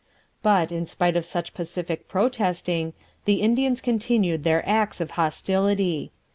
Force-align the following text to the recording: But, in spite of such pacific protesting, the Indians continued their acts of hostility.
But, 0.41 0.71
in 0.71 0.87
spite 0.87 1.15
of 1.15 1.25
such 1.25 1.53
pacific 1.53 2.07
protesting, 2.07 2.93
the 3.25 3.35
Indians 3.43 3.81
continued 3.81 4.43
their 4.43 4.67
acts 4.67 4.99
of 4.99 5.11
hostility. 5.11 6.11